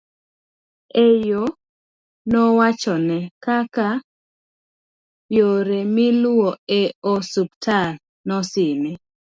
e 1.05 1.07
yo 1.27 1.43
nowachone 2.31 3.17
kaka 3.45 3.87
yore 5.37 5.79
miluwo 5.95 6.49
e 6.79 6.81
ospital 7.13 7.89
ne 8.25 8.33
osine 8.39 8.91